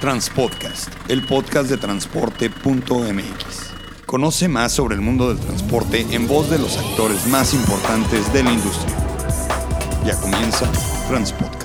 [0.00, 3.72] Transpodcast, el podcast de transporte.mx.
[4.06, 8.44] Conoce más sobre el mundo del transporte en voz de los actores más importantes de
[8.44, 8.96] la industria.
[10.04, 10.70] Ya comienza
[11.08, 11.57] Transpodcast.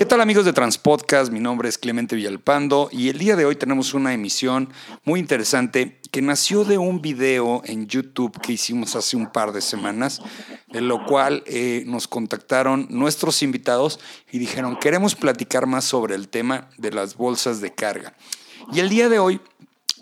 [0.00, 1.30] ¿Qué tal amigos de Transpodcast?
[1.30, 4.72] Mi nombre es Clemente Villalpando y el día de hoy tenemos una emisión
[5.04, 9.60] muy interesante que nació de un video en YouTube que hicimos hace un par de
[9.60, 10.22] semanas,
[10.70, 14.00] en lo cual eh, nos contactaron nuestros invitados
[14.32, 18.14] y dijeron, queremos platicar más sobre el tema de las bolsas de carga.
[18.72, 19.38] Y el día de hoy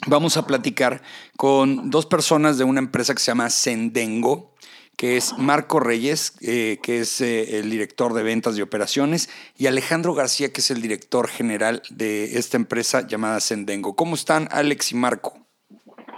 [0.07, 1.03] vamos a platicar
[1.37, 4.55] con dos personas de una empresa que se llama Sendengo
[4.99, 9.67] que es Marco Reyes, eh, que es eh, el director de ventas y operaciones, y
[9.67, 13.95] Alejandro García, que es el director general de esta empresa llamada Sendengo.
[13.95, 15.48] ¿Cómo están Alex y Marco?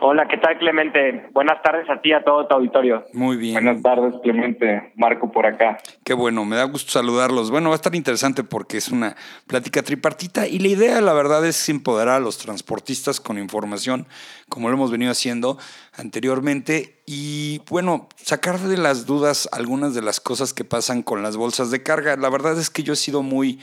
[0.03, 1.29] Hola, ¿qué tal Clemente?
[1.33, 3.05] Buenas tardes a ti, a todo tu auditorio.
[3.13, 3.53] Muy bien.
[3.53, 5.77] Buenas tardes Clemente, Marco por acá.
[6.05, 7.51] Qué bueno, me da gusto saludarlos.
[7.51, 9.15] Bueno, va a estar interesante porque es una
[9.47, 14.07] plática tripartita y la idea, la verdad, es empoderar a los transportistas con información,
[14.49, 15.59] como lo hemos venido haciendo
[15.95, 21.37] anteriormente, y bueno, sacar de las dudas algunas de las cosas que pasan con las
[21.37, 22.17] bolsas de carga.
[22.17, 23.61] La verdad es que yo he sido muy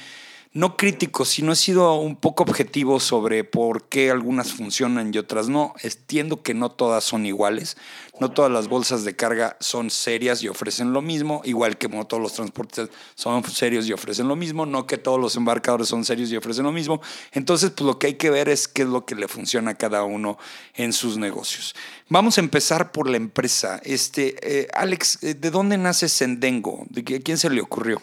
[0.54, 5.50] no crítico, sino he sido un poco objetivo sobre por qué algunas funcionan y otras
[5.50, 5.74] no.
[5.84, 7.78] Entiendo que no todas son iguales,
[8.20, 12.06] no todas las bolsas de carga son serias y ofrecen lo mismo, igual que no
[12.06, 16.06] todos los transportes son serios y ofrecen lo mismo, no que todos los embarcadores son
[16.06, 17.02] serios y ofrecen lo mismo.
[17.34, 19.76] Entonces, pues lo que hay que ver es qué es lo que le funciona a
[19.76, 20.38] cada uno
[20.76, 21.76] en sus negocios.
[22.10, 23.80] Vamos a empezar por la empresa.
[23.84, 26.86] Este, eh, Alex, eh, ¿de dónde nace Sendengo?
[26.90, 28.02] ¿De quién se le ocurrió?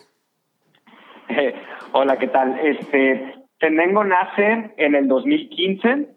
[1.96, 2.58] Hola, ¿qué tal?
[2.58, 6.08] Este, Tendengo nace en el 2015.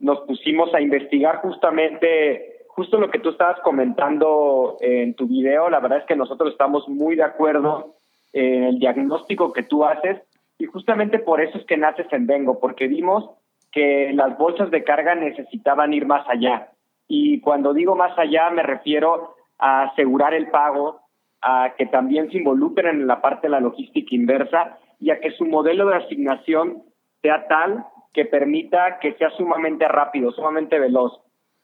[0.00, 5.70] Nos pusimos a investigar justamente, justo lo que tú estabas comentando en tu video.
[5.70, 7.94] La verdad es que nosotros estamos muy de acuerdo
[8.32, 10.20] en el diagnóstico que tú haces
[10.58, 13.30] y justamente por eso es que nace Sendengo, porque vimos
[13.70, 16.72] que las bolsas de carga necesitaban ir más allá.
[17.06, 21.00] Y cuando digo más allá me refiero a asegurar el pago,
[21.42, 25.32] a que también se involucren en la parte de la logística inversa y a que
[25.32, 26.84] su modelo de asignación
[27.22, 31.12] sea tal que permita que sea sumamente rápido, sumamente veloz.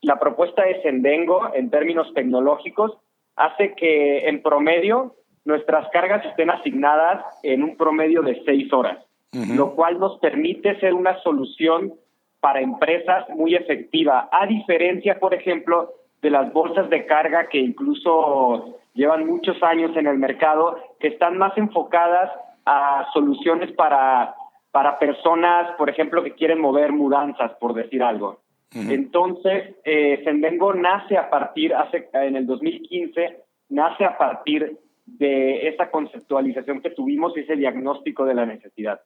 [0.01, 2.99] La propuesta de Sendengo, en términos tecnológicos,
[3.37, 8.99] hace que en promedio nuestras cargas estén asignadas en un promedio de seis horas,
[9.33, 11.95] lo cual nos permite ser una solución
[12.41, 18.79] para empresas muy efectiva, a diferencia, por ejemplo, de las bolsas de carga que incluso
[18.95, 22.31] llevan muchos años en el mercado, que están más enfocadas
[22.69, 24.35] a soluciones para,
[24.71, 28.41] para personas, por ejemplo, que quieren mover mudanzas, por decir algo.
[28.75, 33.39] Entonces, eh, Sendengo nace a partir, hace, en el 2015,
[33.71, 39.01] nace a partir de esa conceptualización que tuvimos y ese diagnóstico de la necesidad.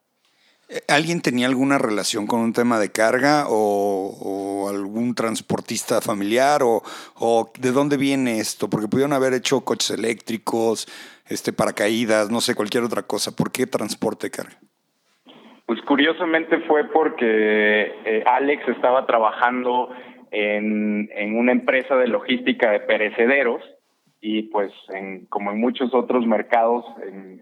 [0.88, 6.82] ¿Alguien tenía alguna relación con un tema de carga o, algún transportista familiar o,
[7.58, 8.70] de dónde viene esto?
[8.70, 10.86] Porque pudieron haber hecho coches eléctricos,
[11.28, 13.36] este, paracaídas, no sé, cualquier otra cosa.
[13.36, 14.58] ¿Por qué transporte de carga?
[15.66, 19.90] Pues curiosamente fue porque eh, Alex estaba trabajando
[20.32, 23.62] en, una empresa de logística de perecederos
[24.20, 26.84] y pues en, como en muchos otros mercados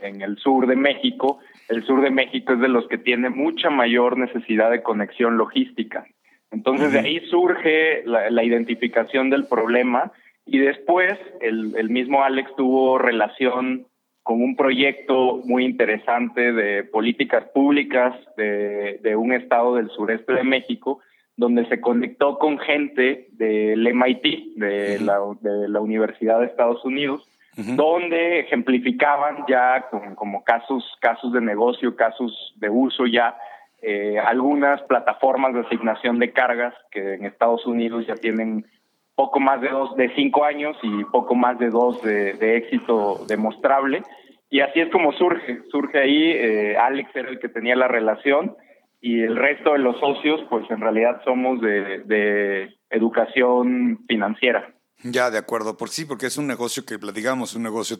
[0.03, 1.39] en, el sur de México,
[1.71, 6.07] el sur de México es de los que tiene mucha mayor necesidad de conexión logística.
[6.51, 10.13] Entonces de ahí surge la, la identificación del problema
[10.45, 13.87] y después el, el mismo Alex tuvo relación
[14.23, 20.45] con un proyecto muy interesante de políticas públicas de, de, un estado del sureste de
[20.45, 21.01] México,
[21.37, 27.27] donde se conectó con gente del MIT, de, la, de la Universidad de Estados Unidos,
[27.57, 33.37] donde ejemplificaban ya con, como casos, casos de negocio, casos de uso ya,
[33.83, 38.67] eh, algunas plataformas de asignación de cargas que en Estados Unidos ya tienen
[39.15, 44.03] poco más de dos de cinco años y poco más de dos de, éxito demostrable.
[44.51, 48.57] Y así es como surge, surge ahí, eh, Alex era el que tenía la relación
[49.01, 54.75] y el resto de los socios, pues en realidad somos de, de educación financiera.
[55.03, 57.99] Ya, de acuerdo, por sí, porque es un negocio que platicamos, un negocio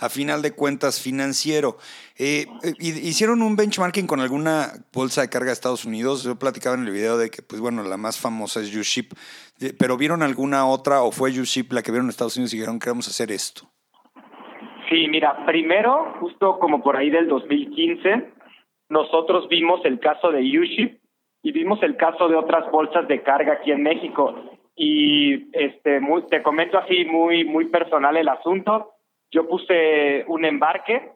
[0.00, 1.76] a final de cuentas financiero.
[2.18, 6.24] Eh, eh ¿Hicieron un benchmarking con alguna bolsa de carga de Estados Unidos?
[6.24, 9.12] Yo platicaba en el video de que, pues bueno, la más famosa es U-Ship,
[9.60, 12.58] eh, pero ¿vieron alguna otra o fue U-Ship la que vieron en Estados Unidos y
[12.58, 13.62] dijeron que vamos a hacer esto?
[14.90, 18.32] Sí, mira, primero, justo como por ahí del 2015,
[18.88, 21.00] nosotros vimos el caso de U-Ship
[21.42, 24.55] y vimos el caso de otras bolsas de carga aquí en México.
[24.76, 28.92] Y este, muy, te comento así muy, muy personal el asunto
[29.30, 31.12] yo puse un embarque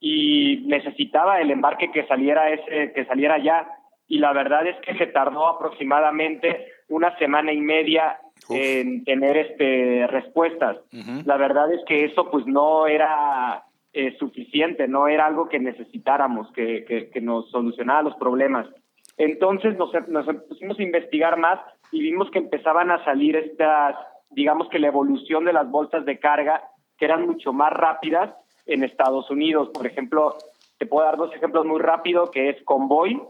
[0.00, 3.68] y necesitaba el embarque que saliera ese, que saliera ya.
[4.06, 8.18] Y la verdad es que se tardó aproximadamente una semana y media
[8.50, 10.78] en tener este respuestas.
[11.24, 16.50] La verdad es que eso pues no era eh, suficiente, no era algo que necesitáramos,
[16.52, 18.66] que, que, nos solucionara los problemas.
[19.16, 21.60] Entonces nos, nos pusimos a investigar más
[21.92, 23.96] y vimos que empezaban a salir estas,
[24.30, 26.64] digamos que la evolución de las bolsas de carga,
[26.98, 28.34] que eran mucho más rápidas
[28.66, 29.70] en Estados Unidos.
[29.72, 30.36] Por ejemplo,
[30.78, 33.20] te puedo dar dos ejemplos muy rápido, que es Convoy,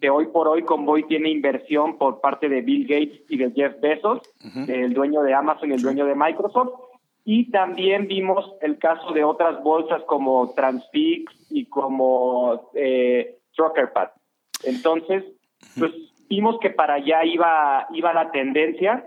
[0.00, 3.80] que hoy por hoy Convoy tiene inversión por parte de Bill Gates y de Jeff
[3.80, 4.20] Bezos,
[4.68, 6.72] el dueño de Amazon y el dueño de Microsoft.
[7.24, 14.10] Y también vimos el caso de otras bolsas como Transfix y como eh, Truckerpad.
[14.64, 15.24] Entonces,
[15.78, 15.92] pues
[16.28, 19.06] vimos que para allá iba, iba la tendencia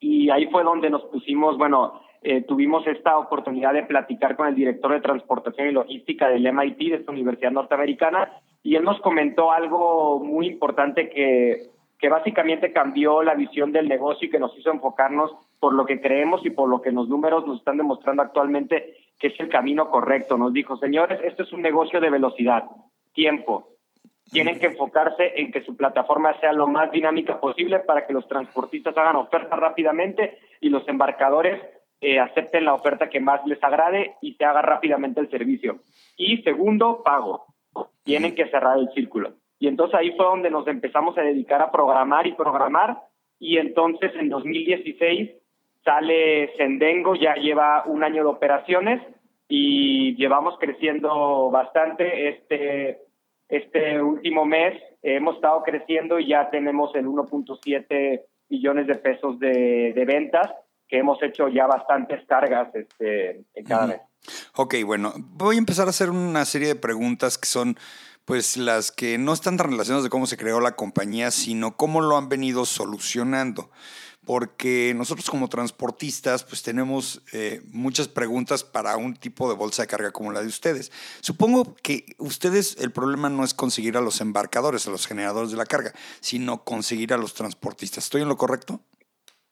[0.00, 4.54] y ahí fue donde nos pusimos, bueno, eh, tuvimos esta oportunidad de platicar con el
[4.54, 8.30] director de transportación y logística del MIT, de esta universidad norteamericana,
[8.62, 14.26] y él nos comentó algo muy importante que, que básicamente cambió la visión del negocio
[14.26, 17.46] y que nos hizo enfocarnos por lo que creemos y por lo que los números
[17.46, 20.36] nos están demostrando actualmente que es el camino correcto.
[20.36, 22.64] Nos dijo, señores, esto es un negocio de velocidad,
[23.12, 23.73] tiempo,
[24.30, 28.26] tienen que enfocarse en que su plataforma sea lo más dinámica posible para que los
[28.26, 31.60] transportistas hagan ofertas rápidamente y los embarcadores
[32.00, 35.78] eh, acepten la oferta que más les agrade y se haga rápidamente el servicio.
[36.16, 37.46] Y segundo, pago.
[38.02, 39.34] Tienen que cerrar el círculo.
[39.58, 42.98] Y entonces ahí fue donde nos empezamos a dedicar a programar y programar.
[43.38, 45.30] Y entonces en 2016
[45.84, 49.00] sale Sendengo, ya lleva un año de operaciones
[49.48, 52.28] y llevamos creciendo bastante.
[52.28, 53.03] Este
[53.48, 60.04] este último mes hemos estado creciendo y ya tenemos el 1.7 millones de pesos de,
[60.06, 60.50] ventas
[60.88, 64.00] que hemos hecho ya bastantes cargas este, en cada mes.
[64.56, 67.76] Ok, bueno, voy a empezar a hacer una serie de preguntas que son
[68.24, 72.00] pues las que no están tan relacionadas de cómo se creó la compañía, sino cómo
[72.00, 73.70] lo han venido solucionando
[74.26, 79.88] porque nosotros como transportistas pues tenemos eh, muchas preguntas para un tipo de bolsa de
[79.88, 80.90] carga como la de ustedes.
[81.20, 85.56] Supongo que ustedes el problema no es conseguir a los embarcadores, a los generadores de
[85.56, 88.04] la carga, sino conseguir a los transportistas.
[88.04, 88.80] ¿Estoy en lo correcto?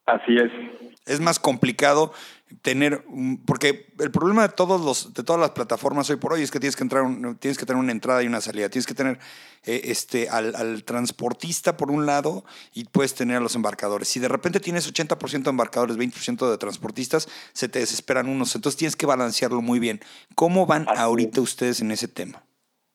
[0.07, 0.92] Así es.
[1.07, 2.13] Es más complicado
[2.61, 3.03] tener,
[3.47, 6.61] porque el problema de todos los, de todas las plataformas hoy por hoy es que
[6.61, 7.05] tienes que entrar,
[7.41, 9.19] tienes que tener una entrada y una salida, tienes que tener
[9.65, 12.45] eh, este, al, transportista por un lado
[12.75, 14.09] y puedes tener a los embarcadores.
[14.09, 18.79] Si de repente tienes 80% de embarcadores, 20% de transportistas, se te desesperan unos, entonces
[18.79, 20.01] tienes que balancearlo muy bien.
[20.35, 22.43] ¿Cómo van ahorita ustedes en ese tema?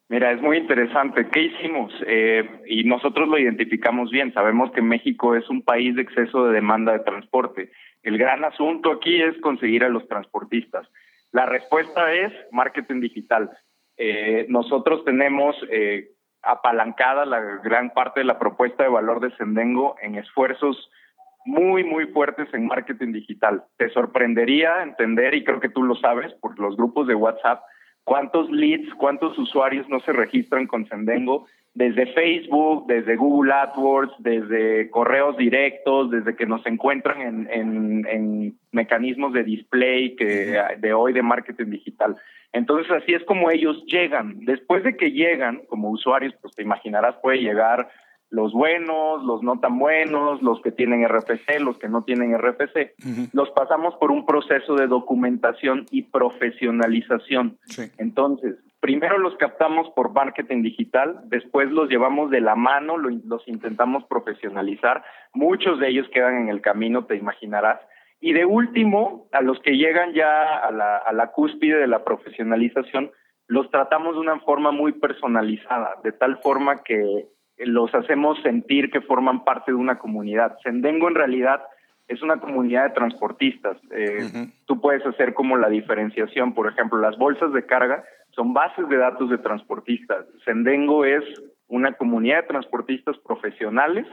[0.09, 1.27] Mira, es muy interesante.
[1.29, 1.91] ¿Qué hicimos?
[2.07, 4.33] Eh, y nosotros lo identificamos bien.
[4.33, 7.71] Sabemos que México es un país de exceso de demanda de transporte.
[8.03, 10.87] El gran asunto aquí es conseguir a los transportistas.
[11.31, 13.49] La respuesta es marketing digital.
[13.97, 16.11] Eh, nosotros tenemos eh,
[16.41, 20.89] apalancada la gran parte de la propuesta de valor de Sendengo en esfuerzos
[21.45, 23.63] muy, muy fuertes en marketing digital.
[23.77, 27.61] Te sorprendería entender, y creo que tú lo sabes por los grupos de WhatsApp,
[28.03, 31.47] cuántos leads, cuántos usuarios no se registran con Sendengo
[31.77, 39.43] desde Facebook, desde Google AdWords, desde correos directos, desde que nos encuentran en, mecanismos de
[39.43, 42.15] display que de hoy de marketing digital.
[42.51, 44.39] Entonces así es como ellos llegan.
[44.45, 47.89] Después de que llegan como usuarios, pues te imaginarás puede llegar
[48.31, 52.95] los buenos, los no tan buenos, los que tienen RFC, los que no tienen RFC.
[53.33, 57.57] Los pasamos por un proceso de documentación y profesionalización.
[57.99, 58.55] Entonces,
[58.87, 65.03] primero los captamos por marketing digital, después los llevamos de la mano, los intentamos profesionalizar.
[65.33, 67.81] Muchos de ellos quedan en el camino, te imaginarás.
[68.21, 72.05] Y de último, a los que llegan ya a la, a la cúspide de la
[72.05, 73.11] profesionalización,
[73.47, 77.27] los tratamos de una forma muy personalizada, de tal forma que
[77.57, 80.55] los hacemos sentir que forman parte de una comunidad.
[80.63, 81.61] Sendengo en realidad
[82.07, 83.77] es una comunidad de transportistas.
[83.91, 88.05] Eh, tú puedes hacer como la diferenciación, por ejemplo, las bolsas de carga
[88.37, 90.25] son bases de datos de transportistas.
[90.45, 91.23] Sendengo es
[91.67, 94.05] una comunidad de transportistas profesionales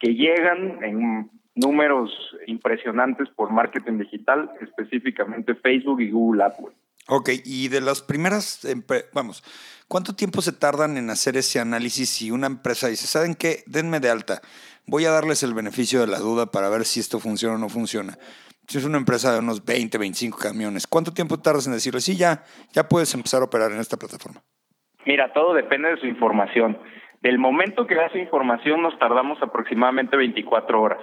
[0.00, 2.10] que llegan en números
[2.48, 6.76] impresionantes por marketing digital, específicamente Facebook y Google AdWords.
[7.06, 8.66] Ok, y de las primeras,
[9.14, 9.42] vamos,
[9.86, 13.62] ¿cuánto tiempo se tardan en hacer ese análisis si una empresa dice, ¿saben qué?
[13.66, 14.42] Denme de alta,
[14.86, 17.68] voy a darles el beneficio de la duda para ver si esto funciona o no
[17.68, 18.18] funciona.
[18.68, 22.18] Si es una empresa de unos 20, 25 camiones, ¿cuánto tiempo tardas en decirle, sí,
[22.18, 22.44] ya,
[22.74, 24.42] ya puedes empezar a operar en esta plataforma?
[25.06, 26.78] Mira, todo depende de su información.
[27.22, 31.00] Del momento que da su información nos tardamos aproximadamente 24 horas,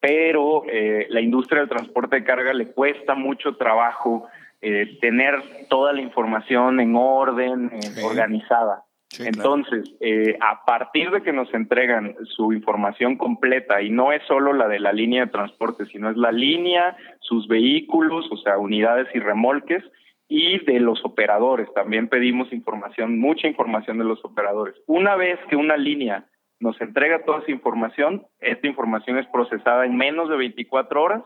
[0.00, 4.28] pero eh, la industria del transporte de carga le cuesta mucho trabajo
[4.60, 7.70] eh, tener toda la información en orden,
[8.04, 8.84] organizada.
[9.18, 14.52] Entonces, eh, a partir de que nos entregan su información completa, y no es solo
[14.52, 19.08] la de la línea de transporte, sino es la línea, sus vehículos, o sea, unidades
[19.14, 19.82] y remolques,
[20.28, 21.72] y de los operadores.
[21.74, 24.74] También pedimos información, mucha información de los operadores.
[24.86, 26.26] Una vez que una línea
[26.60, 31.22] nos entrega toda esa información, esta información es procesada en menos de 24 horas,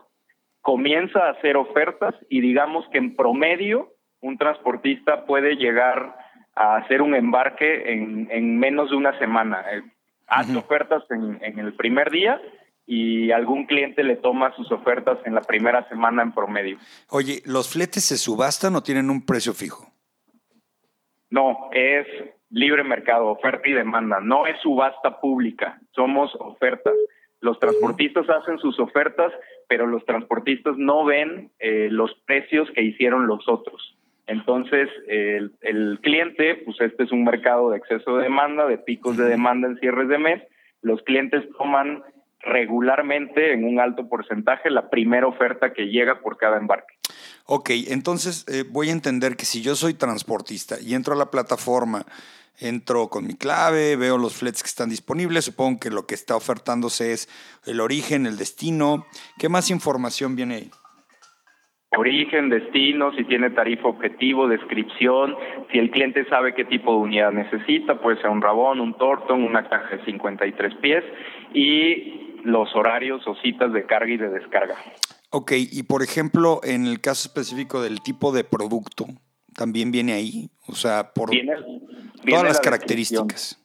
[0.61, 3.89] comienza a hacer ofertas y digamos que en promedio
[4.21, 6.15] un transportista puede llegar
[6.55, 9.63] a hacer un embarque en, en menos de una semana.
[9.71, 9.81] Eh,
[10.27, 12.41] hace ofertas en, en el primer día
[12.85, 16.77] y algún cliente le toma sus ofertas en la primera semana en promedio.
[17.09, 19.87] Oye, ¿los fletes se subastan o tienen un precio fijo?
[21.29, 22.05] No, es
[22.49, 24.19] libre mercado, oferta y demanda.
[24.19, 26.93] No es subasta pública, somos ofertas.
[27.39, 29.33] Los transportistas hacen sus ofertas,
[29.67, 33.97] pero los transportistas no ven eh, los precios que hicieron los otros.
[34.27, 39.25] Entonces, el, cliente, pues este es un mercado de exceso de demanda, de picos de
[39.25, 40.41] demanda en cierres de mes.
[40.81, 42.03] Los clientes toman
[42.39, 46.93] regularmente en un alto porcentaje la primera oferta que llega por cada embarque.
[47.45, 51.31] Ok, entonces eh, voy a entender que si yo soy transportista y entro a la
[51.31, 52.05] plataforma,
[52.59, 56.35] entro con mi clave, veo los fletes que están disponibles, supongo que lo que está
[56.35, 57.29] ofertándose es
[57.65, 59.05] el origen, el destino.
[59.37, 60.71] ¿Qué más información viene ahí?
[61.97, 65.35] Origen, destino, si tiene tarifa objetivo, descripción,
[65.71, 69.43] si el cliente sabe qué tipo de unidad necesita, puede ser un rabón, un tortón,
[69.43, 71.03] una caja de 53 pies
[71.53, 74.75] y los horarios o citas de carga y de descarga.
[75.29, 79.05] Ok, y por ejemplo, en el caso específico del tipo de producto,
[79.55, 80.49] ¿también viene ahí?
[80.67, 83.59] O sea, por todas las características.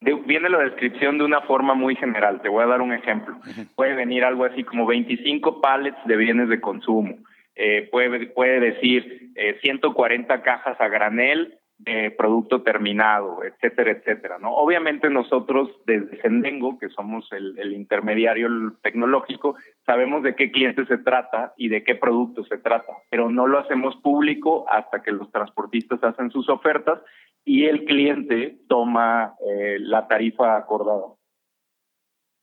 [0.00, 2.40] viene la descripción de una forma muy general.
[2.42, 3.36] Te voy a dar un ejemplo.
[3.74, 7.16] Puede venir algo así como 25 pallets de bienes de consumo
[7.62, 14.54] eh, puede, puede decir 140 eh, cajas a granel de producto terminado, etcétera, etcétera, ¿no?
[14.54, 18.48] Obviamente nosotros desde Sendengo, que somos el, intermediario
[18.82, 23.46] tecnológico, sabemos de qué cliente se trata y de qué producto se trata, pero no
[23.46, 26.98] lo hacemos público hasta que los transportistas hacen sus ofertas
[27.44, 31.14] y el cliente toma eh, la tarifa acordada.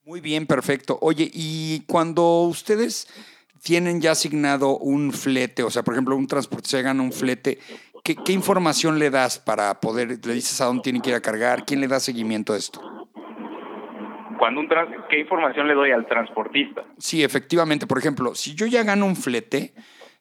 [0.04, 1.00] Muy bien, perfecto.
[1.02, 3.08] Oye, y cuando ustedes
[3.62, 7.60] tienen ya asignado un flete, o sea, por ejemplo, un transporte se gana un flete,
[8.04, 11.66] ¿qué, información le das para poder, le dices a dónde tiene que ir a cargar?
[11.66, 12.82] ¿Quién le da seguimiento a esto?
[14.40, 14.70] Cuando un
[15.10, 16.84] ¿Qué información le doy al transportista?
[17.00, 17.88] Sí, efectivamente.
[17.88, 19.74] Por ejemplo, si yo ya gano un flete,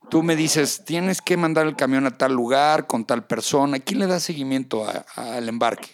[0.09, 3.79] tú me dices, tienes que mandar el camión a tal lugar, con tal persona.
[3.79, 5.89] ¿Quién le da seguimiento al embarque?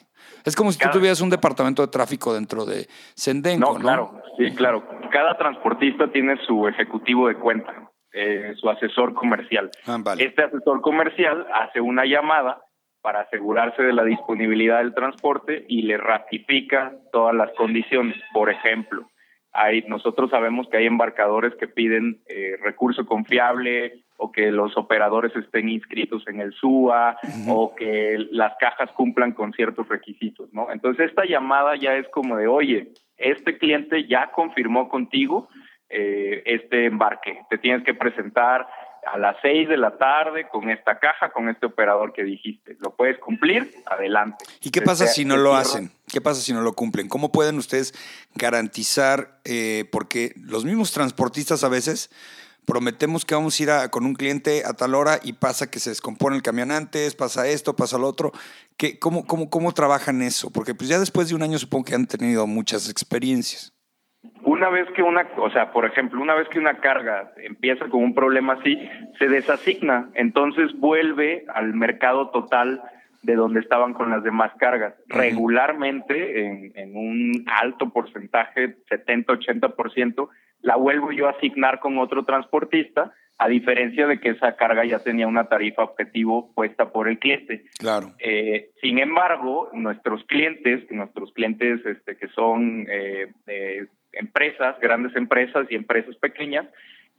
[0.44, 3.80] Es como si tú tuvieras un departamento de tráfico dentro de Sendengo, ¿no?
[3.80, 4.84] Claro, sí, claro.
[5.10, 9.70] Cada transportista tiene su ejecutivo de cuenta, eh, su asesor comercial.
[9.86, 12.62] Ah, este asesor comercial hace una llamada
[13.02, 18.16] para asegurarse de la disponibilidad del transporte y le ratifica todas las condiciones.
[18.32, 19.08] Por ejemplo,
[19.52, 25.34] hay, nosotros sabemos que hay embarcadores que piden eh, recurso confiable, o que los operadores
[25.34, 27.16] estén inscritos en el SUA
[27.48, 30.70] o que las cajas cumplan con ciertos requisitos, ¿no?
[30.70, 35.48] Entonces esta llamada ya es como de, oye, este cliente ya confirmó contigo
[35.88, 38.66] eh, este embarque, te tienes que presentar
[39.04, 42.76] a las seis de la tarde con esta caja, con este operador que dijiste.
[42.80, 43.74] ¿Lo puedes cumplir?
[43.86, 44.44] Adelante.
[44.60, 45.90] ¿Y qué pasa si no lo hacen?
[46.06, 47.08] ¿Qué pasa si no lo cumplen?
[47.08, 47.94] ¿Cómo pueden ustedes
[48.34, 52.10] garantizar, eh, porque los mismos transportistas a veces
[52.64, 55.80] prometemos que vamos a ir a, con un cliente a tal hora y pasa que
[55.80, 58.32] se descompone el camión antes, pasa esto, pasa lo otro.
[58.76, 60.50] ¿Qué, cómo, cómo, ¿Cómo trabajan eso?
[60.50, 63.72] Porque pues ya después de un año supongo que han tenido muchas experiencias.
[64.44, 68.02] Una vez que una, o sea, por ejemplo, una vez que una carga empieza con
[68.02, 68.78] un problema así,
[69.18, 72.82] se desasigna, entonces vuelve al mercado total
[73.22, 74.94] de donde estaban con las demás cargas.
[75.08, 80.28] Regularmente, en, en un alto porcentaje, 70-80%,
[80.60, 85.00] la vuelvo yo a asignar con otro transportista, a diferencia de que esa carga ya
[85.00, 87.64] tenía una tarifa objetivo puesta por el cliente.
[87.78, 88.12] Claro.
[88.18, 93.32] Eh, sin embargo, nuestros clientes, nuestros clientes este, que son eh,
[94.12, 96.66] empresas, grandes empresas y empresas pequeñas,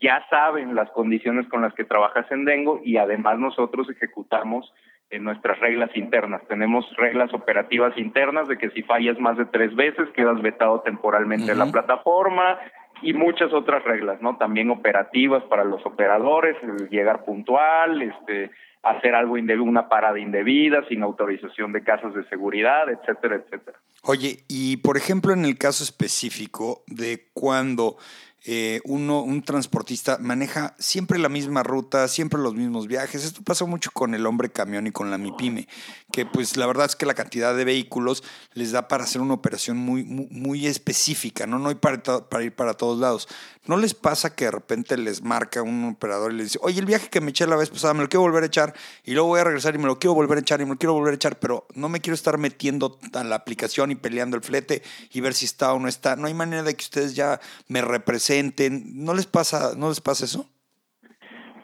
[0.01, 4.73] ya saben las condiciones con las que trabaja Sendengo y además nosotros ejecutamos
[5.09, 6.41] en nuestras reglas internas.
[6.47, 11.51] Tenemos reglas operativas internas de que si fallas más de tres veces quedas vetado temporalmente
[11.51, 12.57] en la plataforma,
[13.03, 14.37] y muchas otras reglas, ¿no?
[14.37, 16.55] También operativas para los operadores,
[16.89, 18.49] llegar puntual, este,
[18.83, 23.79] hacer algo indebido, una parada indebida, sin autorización de casas de seguridad, etcétera, etcétera.
[24.03, 27.97] Oye, y por ejemplo, en el caso específico de cuando
[28.45, 33.23] eh, uno, un transportista maneja siempre la misma ruta, siempre los mismos viajes.
[33.23, 35.67] Esto pasa mucho con el hombre camión y con la MIPYME,
[36.11, 38.21] que pues la verdad es que la cantidad de vehículos
[38.53, 41.57] les da para hacer una operación muy, muy, específica, ¿no?
[41.57, 43.29] No hay para, para, ir para todos lados.
[43.65, 46.85] ¿No les pasa que de repente les marca un operador y les dice, oye, el
[46.85, 48.73] viaje que me eché la vez pasada me lo quiero volver a echar
[49.05, 50.77] y luego voy a regresar y me lo quiero volver a echar y me lo
[50.77, 54.35] quiero volver a echar, pero no me quiero estar metiendo a la aplicación y peleando
[54.35, 56.17] el flete y ver si está o no está?
[56.17, 58.32] No hay manera de que ustedes ya me representen
[58.69, 60.49] ¿No les pasa, no les pasa eso?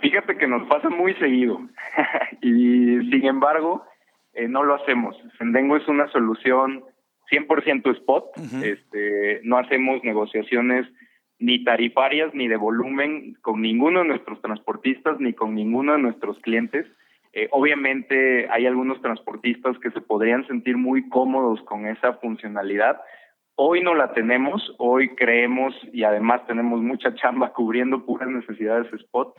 [0.01, 1.59] Fíjate que nos pasa muy seguido
[2.41, 3.83] y sin embargo
[4.33, 5.15] eh, no lo hacemos.
[5.37, 6.83] Sendengo es una solución
[7.31, 8.25] 100% spot.
[8.63, 10.87] este, no hacemos negociaciones
[11.37, 16.37] ni tarifarias ni de volumen con ninguno de nuestros transportistas ni con ninguno de nuestros
[16.39, 16.85] clientes.
[17.33, 22.99] Eh, obviamente hay algunos transportistas que se podrían sentir muy cómodos con esa funcionalidad,
[23.61, 29.35] Hoy no la tenemos, hoy creemos y además tenemos mucha chamba cubriendo puras necesidades spot.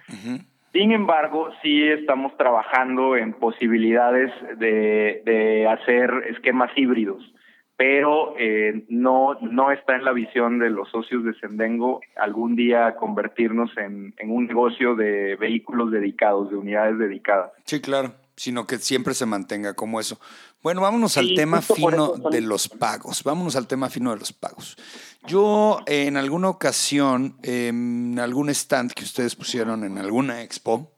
[0.74, 7.32] Sin embargo, sí estamos trabajando en posibilidades de, hacer esquemas híbridos,
[7.78, 12.96] pero eh, no, no está en la visión de los socios de Sendengo algún día
[12.96, 17.52] convertirnos en, en un negocio de vehículos dedicados, de unidades dedicadas.
[17.64, 20.18] Sí, claro sino que siempre se mantenga como eso.
[20.62, 23.22] Bueno, vámonos al tema fino de los pagos.
[23.22, 24.78] Vámonos al tema fino de los pagos.
[25.26, 30.90] Yo en alguna ocasión, en algún stand que ustedes pusieron en alguna expo,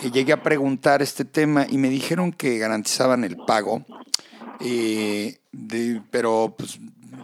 [0.00, 3.84] eh, llegué a preguntar este tema y me dijeron que garantizaban el pago,
[4.58, 5.40] eh,
[6.10, 6.78] pero pues,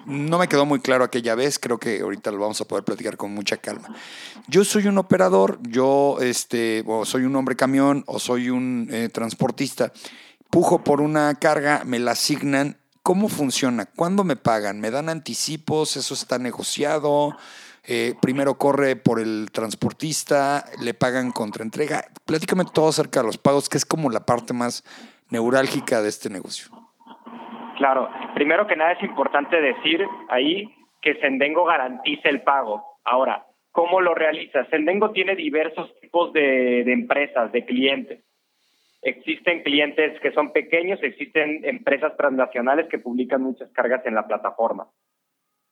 [0.07, 3.17] no me quedó muy claro aquella vez, creo que ahorita lo vamos a poder platicar
[3.17, 3.95] con mucha calma.
[4.47, 9.09] Yo soy un operador, yo este, o soy un hombre camión o soy un eh,
[9.09, 9.93] transportista,
[10.51, 12.79] pujo por una carga, me la asignan.
[13.03, 13.87] ¿Cómo funciona?
[13.87, 14.81] ¿Cuándo me pagan?
[14.81, 15.97] ¿Me dan anticipos?
[15.97, 17.37] ¿Eso está negociado?
[17.85, 22.05] Eh, primero corre por el transportista, le pagan contra entrega.
[22.27, 24.85] Platícame todo acerca de los pagos, que es como la parte más
[25.31, 26.88] neurálgica de este negocio.
[27.79, 30.69] Claro, primero que nada es importante decir ahí
[31.01, 32.85] que Sendengo garantiza el pago.
[33.05, 34.65] Ahora, ¿cómo lo realiza?
[34.65, 38.25] Sendengo tiene diversos tipos de, empresas, de clientes.
[39.01, 44.89] Existen clientes que son pequeños, existen empresas transnacionales que publican muchas cargas en la plataforma.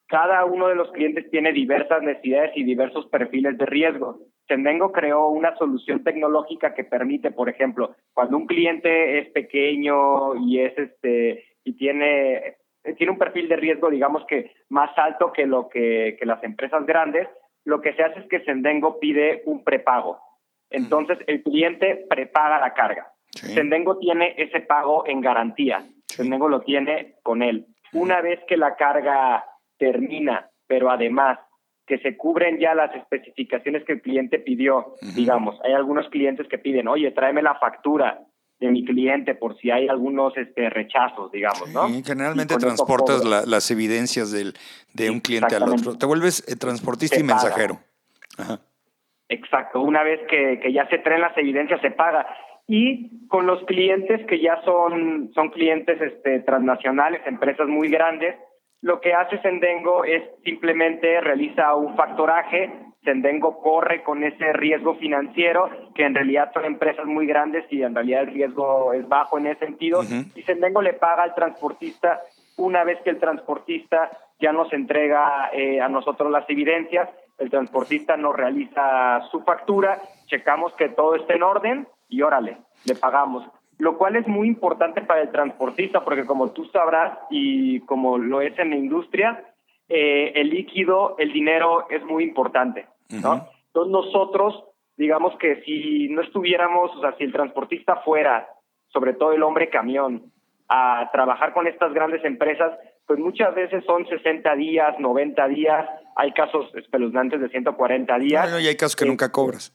[0.06, 4.20] Cada uno de los clientes tiene diversas necesidades y diversos perfiles de riesgo.
[4.46, 10.60] Sendengo creó una solución tecnológica que permite, por ejemplo, cuando un cliente es pequeño y
[10.60, 12.58] es este y tiene,
[12.96, 17.28] tiene un perfil de riesgo, digamos que más alto que lo que, las empresas grandes,
[17.64, 20.20] lo que se hace es que Sendengo pide un prepago.
[20.70, 23.12] Entonces, el cliente prepaga la carga.
[23.30, 25.84] Sendengo tiene ese pago en garantía.
[26.06, 27.66] Sendengo lo tiene con él.
[27.92, 29.44] Una vez que la carga
[29.76, 31.38] termina, pero además
[31.84, 36.58] que se cubren ya las especificaciones que el cliente pidió, digamos, hay algunos clientes que
[36.58, 38.20] piden, oye, tráeme la factura,
[38.58, 41.88] de mi cliente por si hay algunos este, rechazos, digamos, ¿no?
[42.04, 44.54] generalmente transportas las evidencias del,
[44.94, 45.96] de un cliente al otro.
[45.98, 47.78] Te vuelves eh, transportista y mensajero.
[49.28, 49.80] Exacto.
[49.80, 52.26] Una vez que, que ya se traen las evidencias, se paga.
[52.68, 58.34] Y con los clientes que ya son, son clientes este, transnacionales, empresas muy grandes,
[58.82, 62.72] lo que hace Sendengo es simplemente realiza un factoraje.
[63.04, 67.94] Sendengo corre con ese riesgo financiero, que en realidad son empresas muy grandes y en
[67.94, 70.02] realidad el riesgo es bajo en ese sentido,
[70.34, 72.20] y Sendengo le paga al transportista
[72.56, 74.10] una vez que el transportista
[74.40, 77.08] ya nos entrega eh, a nosotros las evidencias,
[77.38, 82.94] el transportista nos realiza su factura, checamos que todo esté en orden y órale, le
[82.96, 83.44] pagamos.
[83.78, 88.40] Lo cual es muy importante para el transportista porque como tú sabrás y como lo
[88.40, 89.44] es en la industria,
[89.88, 92.86] eh, el líquido, el dinero es muy importante.
[93.10, 93.48] ¿no?
[93.66, 94.64] Entonces nosotros,
[94.96, 98.48] digamos que si no estuviéramos, o sea, si el transportista fuera,
[98.88, 100.32] sobre todo el hombre camión,
[100.68, 102.72] a trabajar con estas grandes empresas,
[103.06, 108.60] pues muchas veces son 60 días, 90 días, hay casos espeluznantes de 140 días.
[108.60, 109.72] y hay casos que nunca cobras.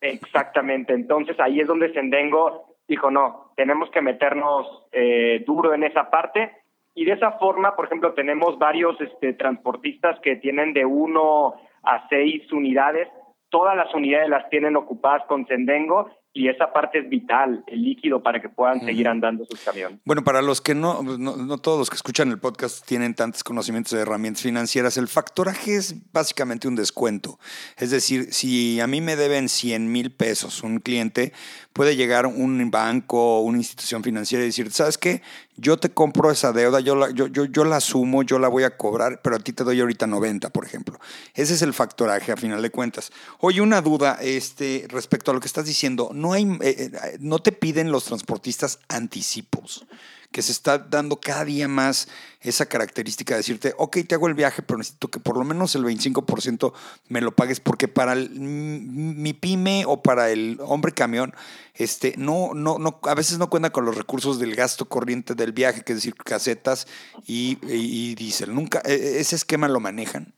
[0.00, 6.10] Exactamente, entonces ahí es donde Sendengo dijo, no, tenemos que meternos eh, duro en esa
[6.10, 6.50] parte
[6.96, 12.08] y de esa forma, por ejemplo, tenemos varios este, transportistas que tienen de uno a
[12.08, 13.06] seis unidades.
[13.50, 18.22] Todas las unidades las tienen ocupadas con Sendengo y esa parte es vital, el líquido
[18.22, 19.98] para que puedan seguir andando sus camiones.
[20.04, 23.92] Bueno, para los que no, no, todos los que escuchan el podcast tienen tantos conocimientos
[23.92, 27.38] de herramientas financieras, el factoraje es básicamente un descuento.
[27.76, 31.34] Es decir, si a mí me deben 100 mil pesos un cliente,
[31.74, 35.22] puede llegar un banco o una institución financiera y decir, ¿sabes qué?
[35.56, 38.62] Yo te compro esa deuda, yo la, yo, yo, yo la asumo, yo la voy
[38.62, 40.98] a cobrar, pero a ti te doy ahorita 90, por ejemplo.
[41.34, 43.12] Ese es el factoraje a final de cuentas.
[43.38, 47.40] Oye, una duda este, respecto a lo que estás diciendo no, hay, eh, eh, no
[47.40, 49.84] te piden los transportistas anticipos,
[50.30, 52.08] que se está dando cada día más
[52.40, 55.74] esa característica de decirte, ok, te hago el viaje, pero necesito que por lo menos
[55.74, 56.72] el 25%
[57.08, 61.34] me lo pagues, porque para mi pyme o para el hombre camión,
[61.74, 65.52] este, no, no, no, a veces no cuenta con los recursos del gasto corriente del
[65.52, 66.86] viaje, que es decir, casetas
[67.26, 68.54] y, y, y diésel.
[68.54, 70.32] Nunca, e, e, ese esquema lo manejan.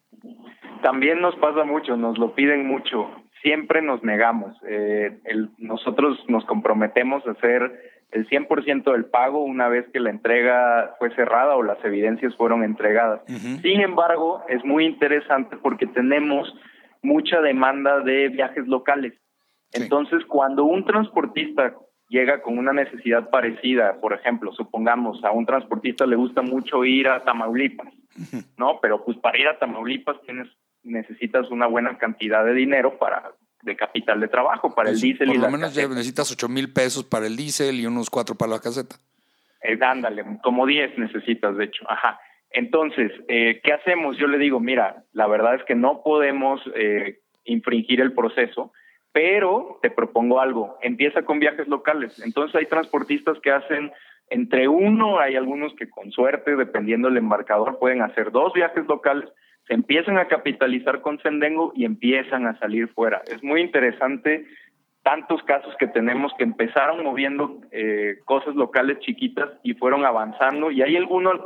[0.82, 4.56] También nos pasa mucho, nos lo piden mucho siempre nos negamos.
[4.66, 10.10] Eh, el, nosotros nos comprometemos a hacer el 100% del pago una vez que la
[10.10, 13.20] entrega fue cerrada o las evidencias fueron entregadas.
[13.26, 16.52] Sin embargo, es muy interesante porque tenemos
[17.02, 19.12] mucha demanda de viajes locales.
[19.72, 21.74] Entonces, cuando un transportista
[22.08, 27.08] llega con una necesidad parecida, por ejemplo, supongamos a un transportista le gusta mucho ir
[27.08, 27.92] a Tamaulipas,
[28.56, 28.78] ¿no?
[28.80, 30.48] Pero pues para ir a Tamaulipas tienes
[30.84, 33.32] necesitas una buena cantidad de dinero para
[33.64, 37.26] de capital de trabajo para el diésel por lo menos necesitas 8 mil pesos para
[37.26, 38.96] el diésel y unos 4 para la caseta.
[39.62, 41.84] Eh, ándale, como 10 necesitas, de hecho.
[41.88, 42.20] Ajá.
[42.50, 44.18] Entonces, eh, ¿qué hacemos?
[44.18, 48.72] Yo le digo, mira, la verdad es que no podemos eh, infringir el proceso,
[49.12, 50.78] pero te propongo algo.
[50.82, 52.20] Empieza con viajes locales.
[52.22, 53.90] Entonces, hay transportistas que hacen
[54.30, 59.28] entre uno, hay algunos que con suerte, dependiendo del embarcador, pueden hacer dos viajes locales
[59.66, 63.22] se empiezan a capitalizar con Sendengo y empiezan a salir fuera.
[63.26, 64.46] Es muy interesante
[65.02, 70.80] tantos casos que tenemos que empezaron moviendo eh, cosas locales chiquitas y fueron avanzando y
[70.82, 71.40] hay algunos,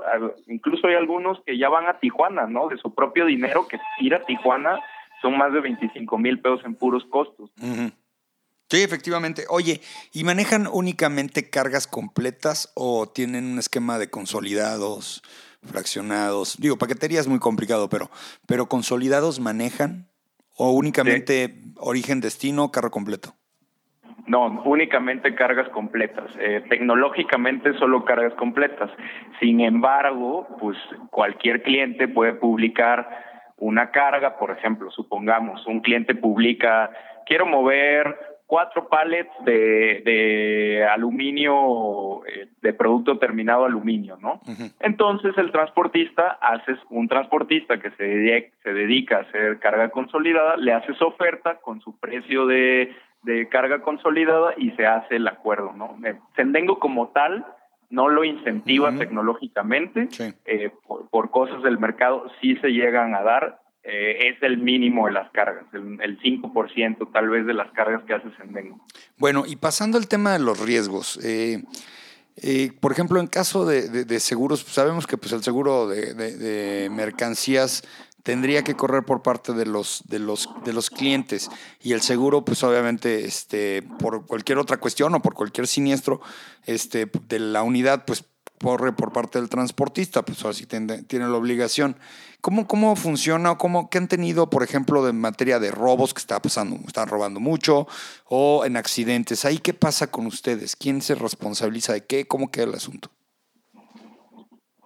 [0.46, 2.68] incluso hay algunos que ya van a Tijuana, ¿no?
[2.68, 4.78] De su propio dinero, que ir a Tijuana
[5.20, 7.50] son más de 25 mil pesos en puros costos.
[8.70, 9.44] Sí, efectivamente.
[9.48, 9.80] Oye,
[10.12, 15.22] ¿y manejan únicamente cargas completas o tienen un esquema de consolidados?
[15.62, 16.56] Fraccionados.
[16.60, 18.10] Digo, paquetería es muy complicado, pero,
[18.46, 20.06] pero consolidados manejan
[20.56, 23.34] o únicamente origen, destino, carro completo.
[24.26, 26.30] No, únicamente cargas completas.
[26.38, 28.90] Eh, tecnológicamente solo cargas completas.
[29.40, 30.76] Sin embargo, pues
[31.10, 33.08] cualquier cliente puede publicar
[33.56, 36.90] una carga, por ejemplo, supongamos, un cliente publica,
[37.26, 44.40] quiero mover cuatro pallets de, de aluminio, eh, de producto terminado aluminio, ¿no?
[44.80, 50.56] Entonces el transportista, haces un transportista que se dedica, se dedica a hacer carga consolidada,
[50.56, 55.74] le haces oferta con su precio de, de carga consolidada y se hace el acuerdo,
[55.74, 55.98] ¿no?
[56.34, 57.44] Sendengo como tal
[57.90, 60.08] no lo incentiva tecnológicamente,
[60.46, 65.06] eh, por, por cosas del mercado sí se llegan a dar, eh, es el mínimo
[65.06, 68.84] de las cargas, el, 5% tal vez de las cargas que haces en Vengo.
[69.16, 71.62] Bueno, y pasando al tema de los riesgos, eh,
[72.36, 77.82] eh, por ejemplo, en caso de, seguros, sabemos que pues, el seguro de, mercancías
[78.22, 81.48] tendría que correr por parte de los, de los, de los clientes
[81.80, 86.20] y el seguro, pues obviamente, este, por cualquier otra cuestión o por cualquier siniestro
[86.66, 88.22] este, de la unidad, pues
[88.58, 91.96] corre por parte del transportista, pues así tiene, tiene la obligación.
[92.40, 96.40] ¿Cómo, ¿Cómo funciona cómo, qué han tenido, por ejemplo, en materia de robos que está
[96.40, 97.86] pasando, están robando mucho
[98.26, 99.44] o en accidentes?
[99.44, 100.76] ¿Ahí qué pasa con ustedes?
[100.76, 102.26] ¿Quién se responsabiliza de qué?
[102.26, 103.10] ¿Cómo queda el asunto?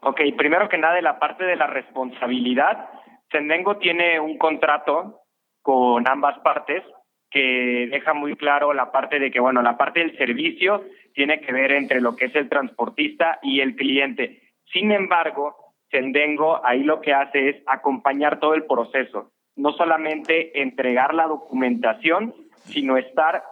[0.03, 2.89] Ok, primero que nada, de la parte de la responsabilidad,
[3.31, 5.21] Sendengo tiene un contrato
[5.63, 6.83] con ambas partes
[7.31, 11.53] que deja muy claro la parte de que, bueno, la parte del servicio tiene que
[11.53, 14.43] ver entre lo que es el transportista y el cliente.
[14.73, 15.55] Sin embargo,
[15.91, 22.35] Sendengo ahí lo que hace es acompañar todo el proceso, no solamente entregar la documentación,
[22.65, 23.43] sino estar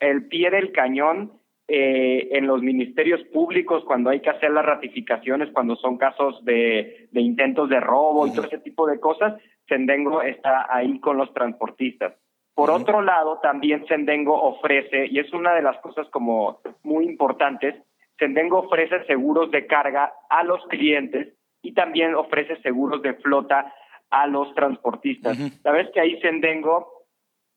[0.00, 1.32] el pie del cañón
[1.68, 7.08] eh, en los ministerios públicos cuando hay que hacer las ratificaciones, cuando son casos de,
[7.10, 9.34] de intentos de robo y todo ese tipo de cosas,
[9.66, 12.14] Sendengo está ahí con los transportistas.
[12.56, 17.74] Por otro lado, también Sendengo ofrece, y es una de las cosas como muy importantes,
[18.18, 23.74] Sendengo ofrece seguros de carga a los clientes y también ofrece seguros de flota
[24.08, 25.36] a los transportistas.
[25.62, 27.04] Sabes que ahí Sendengo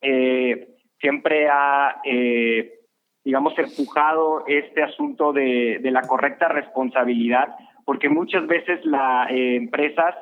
[0.01, 0.67] eh,
[0.99, 2.81] siempre ha, eh,
[3.23, 10.13] digamos, empujado este asunto de, la correcta responsabilidad, porque muchas veces las eh, empresas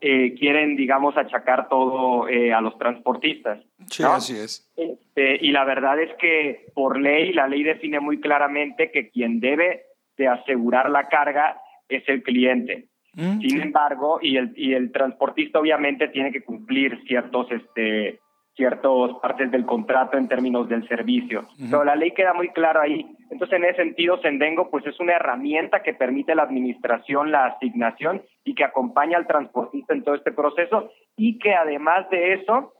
[0.00, 3.60] eh, quieren, digamos, achacar todo eh, a los transportistas.
[3.86, 4.70] Sí, así es.
[4.76, 9.40] Este, y la verdad es que por ley, la ley define muy claramente que quien
[9.40, 9.84] debe
[10.16, 12.86] de asegurar la carga es el cliente.
[13.14, 13.40] Mm.
[13.40, 18.20] Sin embargo, y el, y el transportista obviamente tiene que cumplir ciertos este,
[18.60, 21.48] ciertas partes del contrato en términos del servicio.
[21.58, 23.06] Pero la ley queda muy clara ahí.
[23.30, 28.22] Entonces, en ese sentido, Sendengo pues es una herramienta que permite la administración, la asignación
[28.44, 32.74] y que acompaña al transportista en todo este proceso y que además de eso,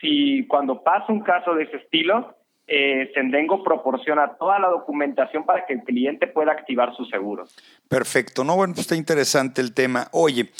[0.00, 2.34] si cuando pasa un caso de ese estilo,
[2.66, 7.44] eh, Sendengo proporciona toda la documentación para que el cliente pueda activar su seguro.
[7.88, 10.08] Perfecto, no, bueno, pues está interesante el tema.
[10.10, 10.50] Oye,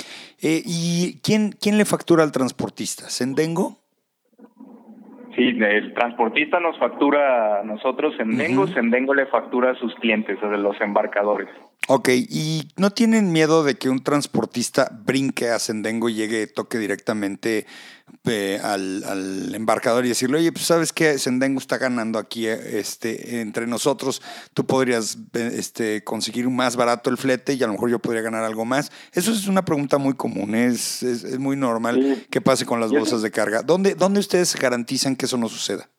[0.41, 3.09] eh, ¿y quién, quién le factura al transportista?
[3.09, 3.80] ¿Sendengo?
[5.40, 10.37] Sí, el transportista nos factura a nosotros en Dengo, Sendengo le factura a sus clientes,
[10.42, 11.48] a los embarcadores.
[11.92, 16.79] Ok, ¿y no tienen miedo de que un transportista brinque a Sendengo y llegue, toque
[16.79, 17.66] directamente
[18.26, 23.66] eh, al, embarcador y decirle, oye, pues sabes que Sendengo está ganando aquí este, entre
[23.66, 24.22] nosotros,
[24.55, 28.44] tú podrías este, conseguir más barato el flete y a lo mejor yo podría ganar
[28.44, 28.92] algo más.
[29.12, 33.20] Eso es una pregunta muy común, es, es, muy normal que pase con las bolsas
[33.20, 33.64] de carga.
[33.64, 35.90] ¿Dónde, ¿Dónde ustedes garantizan que eso no suceda?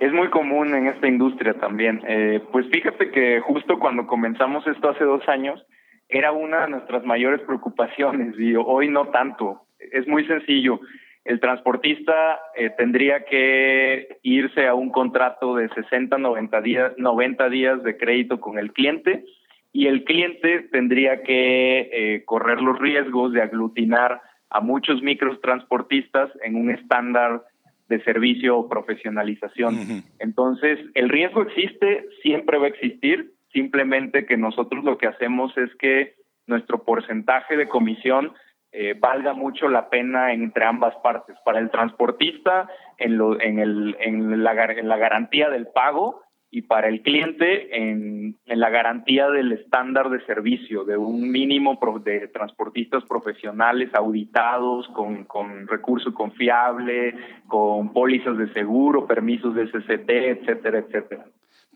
[0.00, 2.02] Es muy común en esta industria también.
[2.08, 5.62] Eh, pues fíjate que justo cuando comenzamos esto hace dos años,
[6.08, 9.66] era una de nuestras mayores preocupaciones y hoy no tanto.
[9.78, 10.80] Es muy sencillo.
[11.26, 17.82] El transportista eh, tendría que irse a un contrato de 60, 90 días, 90 días
[17.82, 19.24] de crédito con el cliente
[19.70, 26.56] y el cliente tendría que eh, correr los riesgos de aglutinar a muchos microtransportistas en
[26.56, 27.42] un estándar
[27.90, 30.04] de servicio o profesionalización.
[30.20, 35.74] Entonces, el riesgo existe, siempre va a existir, simplemente que nosotros lo que hacemos es
[35.74, 36.14] que
[36.46, 38.32] nuestro porcentaje de comisión
[38.70, 41.36] eh, valga mucho la pena entre ambas partes.
[41.44, 46.62] Para el transportista, en, lo, en, el, en, la, en la garantía del pago y
[46.62, 52.26] para el cliente en, en, la garantía del estándar de servicio, de un mínimo de
[52.28, 57.14] transportistas profesionales auditados, con, con recurso confiable,
[57.46, 61.26] con pólizas de seguro, permisos de CCT, etcétera, etcétera.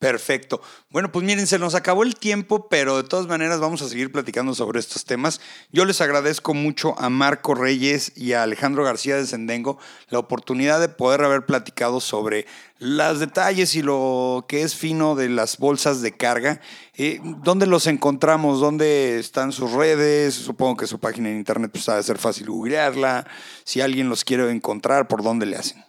[0.05, 0.61] Perfecto.
[0.91, 4.13] Bueno, pues miren, se nos acabó el tiempo, pero de todas maneras vamos a seguir
[4.13, 5.41] platicando sobre estos temas.
[5.73, 9.79] Yo les agradezco mucho a Marco Reyes y a Alejandro García de Sendengo
[10.11, 12.47] la oportunidad de poder haber platicado sobre
[12.79, 16.61] los detalles y lo que es fino de las bolsas de carga.
[16.97, 18.61] Eh, ¿Dónde los encontramos?
[18.61, 20.35] ¿Dónde están sus redes?
[20.35, 23.27] Supongo que su página en internet pues, de ser fácil googlearla.
[23.65, 25.83] Si alguien los quiere encontrar, ¿por dónde le hacen?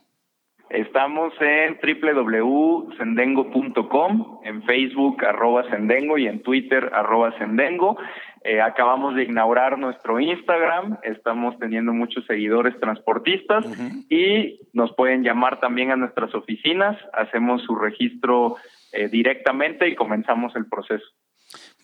[0.76, 7.98] Estamos en www.sendengo.com, en Facebook arroba Sendengo y en Twitter arroba Sendengo.
[8.44, 13.66] Eh, acabamos de inaugurar nuestro Instagram, estamos teniendo muchos seguidores transportistas
[14.10, 18.58] y nos pueden llamar también a nuestras oficinas, hacemos su registro
[18.92, 21.06] eh, directamente y comenzamos el proceso.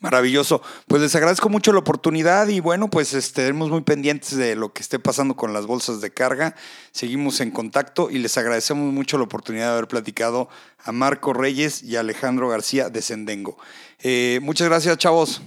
[0.02, 0.60] Maravilloso.
[0.88, 4.82] Pues les agradezco mucho la oportunidad y bueno, pues estaremos muy pendientes de lo que
[4.82, 6.56] esté pasando con las bolsas de carga.
[6.90, 10.48] Seguimos en contacto y les agradecemos mucho la oportunidad de haber platicado
[10.84, 13.56] a Marco Reyes y a Alejandro García de Sendengo.
[14.00, 15.40] Eh, muchas gracias, chavos.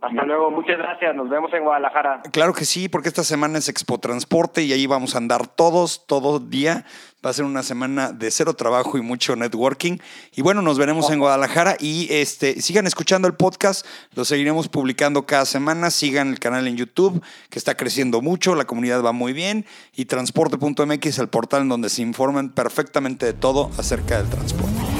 [0.00, 1.14] Hasta luego, muchas gracias.
[1.14, 2.22] Nos vemos en Guadalajara.
[2.32, 6.06] Claro que sí, porque esta semana es Expo Transporte y ahí vamos a andar todos,
[6.06, 6.86] todo día.
[7.24, 9.98] Va a ser una semana de cero trabajo y mucho networking.
[10.34, 13.86] Y bueno, nos veremos en Guadalajara y este, sigan escuchando el podcast.
[14.14, 15.90] Lo seguiremos publicando cada semana.
[15.90, 18.54] Sigan el canal en YouTube, que está creciendo mucho.
[18.54, 19.66] La comunidad va muy bien.
[19.94, 24.99] Y transporte.mx el portal en donde se informan perfectamente de todo acerca del transporte.